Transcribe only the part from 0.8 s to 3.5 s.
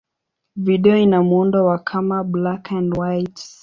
ina muundo wa kama black-and-white.